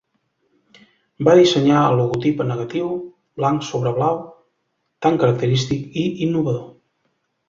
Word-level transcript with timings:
Va 1.27 1.33
dissenyar 1.39 1.81
el 1.89 1.97
logotip 1.99 2.39
en 2.45 2.49
negatiu, 2.51 2.87
blanc 3.41 3.67
sobre 3.67 3.91
blau, 3.97 4.17
tan 5.07 5.21
característic 5.25 5.85
i 6.05 6.07
innovador. 6.29 6.65